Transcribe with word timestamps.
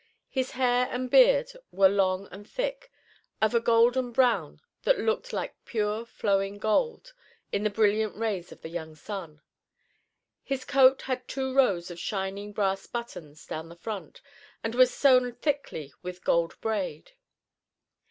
His 0.29 0.53
hair 0.53 0.87
and 0.89 1.11
beard 1.11 1.51
were 1.71 1.87
long 1.87 2.27
and 2.31 2.49
thick, 2.49 2.91
of 3.39 3.53
a 3.53 3.59
golden 3.59 4.11
brown 4.11 4.59
that 4.81 4.97
looked 4.97 5.31
like 5.31 5.63
pure 5.63 6.07
flowing 6.07 6.57
gold 6.57 7.13
in 7.51 7.61
the 7.63 7.69
brilliant 7.69 8.15
rays 8.15 8.51
of 8.51 8.61
the 8.63 8.69
young 8.69 8.95
sun. 8.95 9.43
His 10.41 10.65
coat 10.65 11.03
had 11.03 11.27
two 11.27 11.53
rows 11.53 11.91
of 11.91 11.99
shining 11.99 12.51
brass 12.51 12.87
buttons 12.87 13.45
down 13.45 13.69
the 13.69 13.75
front, 13.75 14.23
and 14.63 14.73
was 14.73 14.91
sewn 14.91 15.35
thickly 15.35 15.93
with 16.01 16.23
gold 16.23 16.59
braid. 16.61 17.11